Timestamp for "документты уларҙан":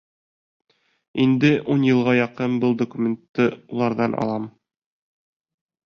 2.83-4.21